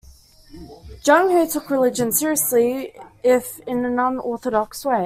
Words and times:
Jung, 1.05 1.29
who 1.29 1.47
took 1.47 1.69
religion 1.69 2.11
seriously, 2.11 2.91
if 3.21 3.59
in 3.67 3.85
an 3.85 3.99
un-orthodox 3.99 4.83
way. 4.83 4.99